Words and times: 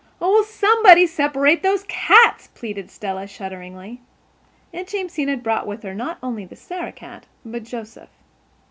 "Oh, 0.19 0.31
will 0.31 0.43
somebody 0.43 1.05
separate 1.05 1.61
those 1.61 1.83
cats?" 1.83 2.47
pleaded 2.55 2.89
Stella, 2.89 3.27
shudderingly. 3.27 4.01
Aunt 4.73 4.87
Jamesina 4.91 5.33
had 5.33 5.43
brought 5.43 5.67
with 5.67 5.83
her 5.83 5.93
not 5.93 6.17
only 6.23 6.43
the 6.43 6.55
Sarah 6.55 6.91
cat 6.91 7.27
but 7.45 7.61
Joseph. 7.65 8.09